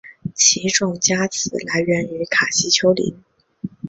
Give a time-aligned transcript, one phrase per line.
[0.33, 3.21] 其种加词来源于卡西丘陵。